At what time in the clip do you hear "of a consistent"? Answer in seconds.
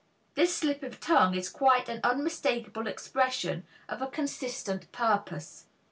3.87-4.91